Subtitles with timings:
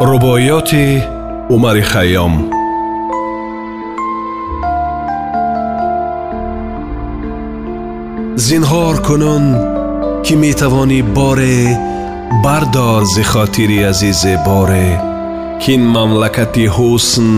[0.00, 1.02] рубоёти
[1.48, 2.34] умари хайём.
[8.36, 9.44] Зинҳор кунун
[10.24, 11.60] ки метавонӣ боре
[12.44, 14.88] бардор зи хотири азизе боре
[15.62, 17.28] ки ин мамлакати ҳусн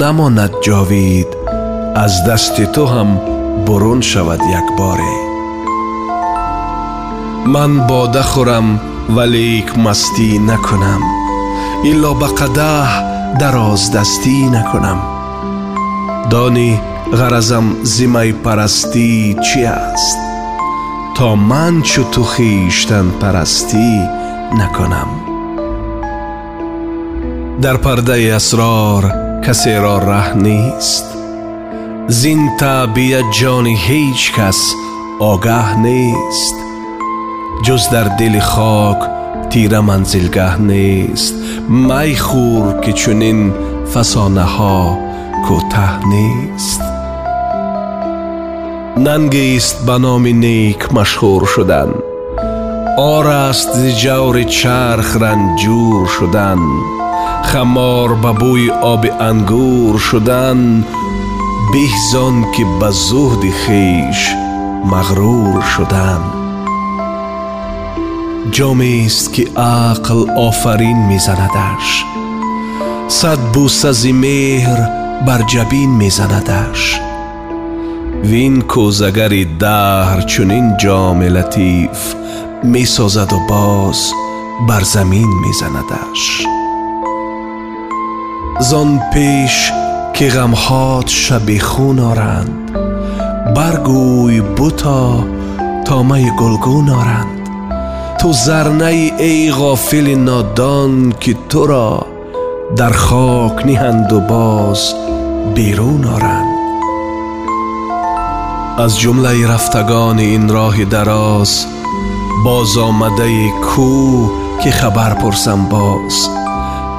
[0.00, 1.30] намонад ҷовид
[2.04, 3.10] аз дасти ту ҳам
[3.66, 5.14] бурун шавад якборе
[7.54, 8.68] ман бода хӯрам
[9.16, 11.17] валик мастӣ накунам
[11.90, 12.90] илло ба қадаҳ
[13.40, 15.00] дароздастӣ накунам.
[16.32, 16.70] Донӣ
[17.18, 19.08] ғаразам зимаи парастӣ
[19.46, 20.18] чӣ аст?
[21.16, 23.88] То ман чу ту хиштанпарастӣ
[24.58, 25.10] накунам.
[27.62, 29.04] Дар пардаи асрор
[29.44, 31.06] касеро раҳ нест.
[32.20, 34.60] Зин таъбият ҷони ҳеҷ кас
[35.30, 36.56] огаҳ нест.
[37.64, 39.00] Ҷуз дар дили хок
[39.50, 41.34] تیره منزلگه نیست.
[41.68, 43.52] می خور که چنین
[43.94, 44.98] فسانه ها
[45.48, 46.80] کوته نیست.
[48.96, 51.94] ننگیست به نام نیک مشهور شدن.
[52.98, 56.58] آر است ز جور چرخ رنجور شدن.
[57.44, 60.84] خمار به بوی آب انگور شدن.
[61.72, 64.28] بهزان که به زهد خیش
[64.84, 66.37] مغرور شدند
[68.50, 72.04] جامی است که عقل آفرین میزندش.
[73.08, 74.88] صد بوسه ز مهر
[75.26, 77.00] بر جبین میزندش.
[78.24, 82.14] وین کوزگر دهر چنین جام لطیف
[82.62, 84.12] می‌سازد و باز
[84.68, 86.46] بر زمین میزندش.
[88.60, 89.72] زان پیش
[90.14, 92.70] که غمهات شب خون آرند
[93.56, 95.24] برگوی بوتا
[95.84, 97.37] تامه گلگون آرند.
[98.18, 98.84] تو زرنه
[99.18, 102.06] ای غافل نادان که تو را
[102.76, 104.94] در خاک نهند و باز
[105.54, 106.58] بیرون آرند.
[108.78, 111.66] از جمله رفتگان این راه دراز
[112.44, 114.28] باز آمده کو
[114.64, 116.28] که خبر پرسم باز.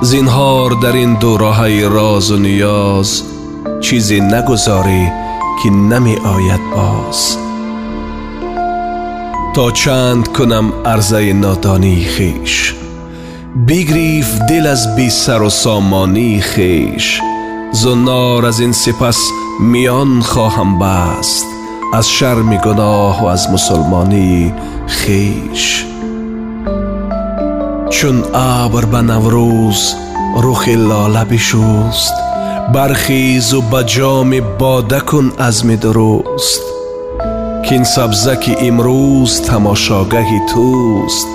[0.02, 3.24] زینهار در این دو راه راز و نیاز
[3.82, 5.12] چیزی نگذاری
[5.64, 7.49] که نمی آید باز.
[9.60, 12.76] تا چند کنم عرضه نادانی خیش.
[13.56, 17.22] بیگریف دل از بی سر و سامانی خیش.
[17.72, 19.20] زنار از این سپس
[19.60, 21.46] میان خواهم بست.
[21.94, 24.54] از شرم گناه و از مسلمانی
[24.88, 25.86] خیش.
[27.90, 29.96] چون ابر به نوروز
[30.44, 32.14] رخ لاله بشوست
[32.74, 35.32] برخیز و به جام باده کن
[35.64, 36.79] می درست.
[37.70, 41.28] کین سبزه که امروز تماشاگه توست.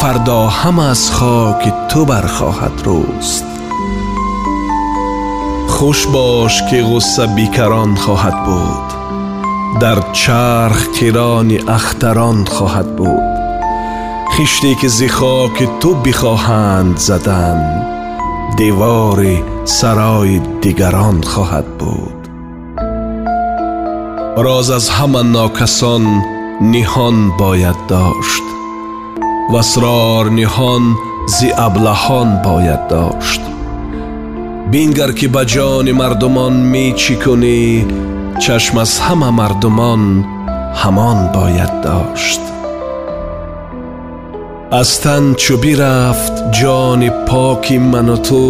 [0.00, 3.44] فردا هم از خاک تو برخواهد روست.
[5.68, 8.92] خوش باش که غصه بیکران خواهد بود.
[9.80, 13.38] در چرخ کران اختران خواهد بود.
[14.32, 17.86] خشتی که زی خاک تو بخواهند زدن
[18.56, 22.13] دیواری سرای دیگران خواهد بود.
[24.36, 26.04] Роз аз ҳама нокасон
[26.74, 28.46] ниҳон бояд дошт
[29.52, 30.84] васрор ниҳон
[31.36, 33.42] зи аблаҳон бояд дошт
[34.72, 37.62] бингар ки ба ҷони мардумон мечӣ кунӣ
[38.42, 40.02] чашм аз ҳама мардумон
[40.80, 42.42] ҳамон бояд дошт
[44.80, 48.42] аз тан чӯ бирафт ҷони поки ману ту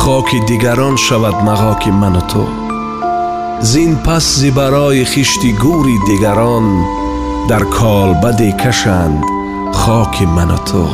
[0.00, 2.44] хоки дигарон шавад мағоки ману ту
[3.71, 6.67] зин пас зи барои хишти гӯри дигарон
[7.49, 9.21] дар колбаде кашанд
[9.81, 10.85] хоки ману ту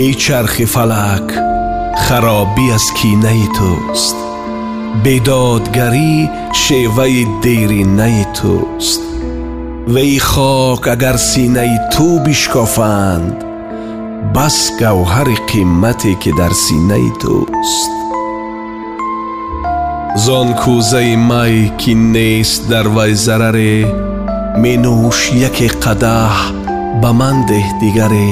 [0.00, 1.28] эй чархи фалак
[2.04, 4.16] харобӣ аз кинаи туст
[5.04, 6.14] бедодгарӣ
[6.62, 9.02] шеваи деринаи туст
[9.94, 13.36] вей хок агар синаи ту бишкофанд
[14.34, 17.92] бас гавҳари қиммате ки дар синаи туст
[20.23, 23.75] Зон кӯзаи май ки нест дар вай зараре
[24.61, 26.35] менӯш яке қадаҳ
[27.01, 28.31] ба ман деҳ дигаре.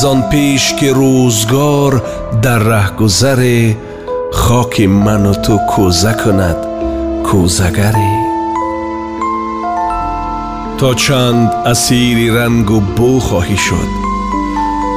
[0.00, 1.92] Зон пеш ки рӯзгор
[2.44, 3.60] дар раҳгузаре
[4.42, 6.60] хоки ману ту кӯза кунад
[7.26, 8.14] кӯзагаре.
[10.78, 13.90] То чанд асири рангу бӯ хоҳӣ шуд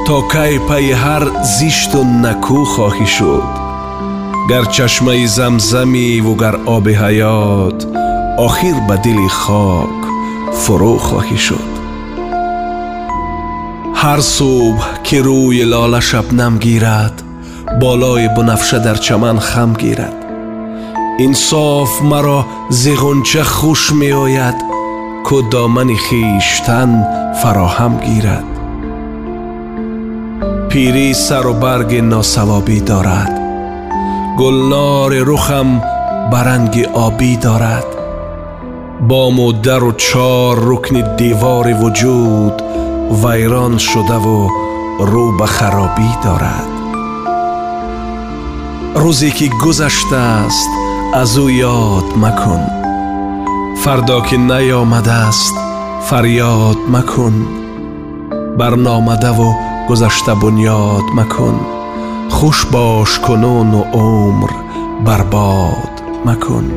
[0.06, 1.24] то кай пайи ҳар
[1.57, 3.62] зишту накӯ хоҳӣ шуд
[4.50, 7.88] گر چشمه زمزمی و گر آب حیات
[8.38, 9.90] آخر به دل خاک
[10.54, 11.74] فرو خواهی شد.
[13.95, 17.24] هر صبح که روی لاله شبنم گیرد
[17.81, 20.25] بالای بنفشه در چمن خم گیرد.
[21.19, 24.56] انصاف مرا زیغنچه خوش می آید
[25.30, 27.06] که دامن خیشتن
[27.44, 28.44] فراهم گیرد.
[30.69, 33.43] پیری سر و برگ ناسوابی دارد.
[34.38, 35.81] گلنار رخم
[36.31, 37.85] برنگ آبی دارد.
[39.07, 42.62] با و در و چار رکن دیوار وجود
[43.25, 44.50] ویران شده و
[45.00, 46.68] رو به خرابی دارد.
[48.95, 50.69] روزی که گذشته است
[51.13, 52.62] از او یاد مکن.
[53.83, 55.53] فردا که نیامده است
[56.01, 57.47] فریاد مکن.
[58.57, 59.53] برنامده و
[59.89, 61.82] گذشته بنیاد مکن.
[62.33, 64.50] خوش باش کنون و عمر
[65.06, 66.71] برباد مکن.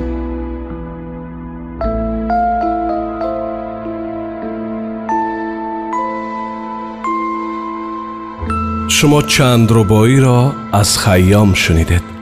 [8.88, 12.15] شما چند ربایی را از خیام شنیدید؟